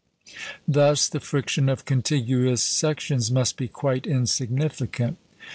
[0.67, 5.19] Thus the friction of contiguous sections must be quite insignificant.